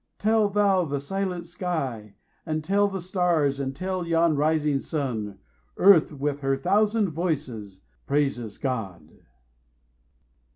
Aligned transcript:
tell 0.17 0.49
thou 0.49 0.83
the 0.83 0.99
silent 0.99 1.45
sky, 1.45 2.15
And 2.43 2.63
tell 2.63 2.87
the 2.87 2.99
stars, 2.99 3.59
and 3.59 3.75
tell 3.75 4.03
yon 4.07 4.35
rising 4.35 4.79
sun 4.79 5.37
Earth, 5.77 6.11
with 6.11 6.39
her 6.39 6.57
thousand 6.57 7.11
voices, 7.11 7.81
praises 8.07 8.57
GOD. 8.57 9.19